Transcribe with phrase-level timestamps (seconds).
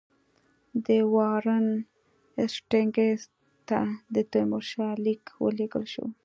[0.85, 1.65] د وارن
[2.39, 3.21] هېسټینګز
[3.69, 3.79] ته
[4.15, 6.05] د تیمورشاه لیک ولېږل شو.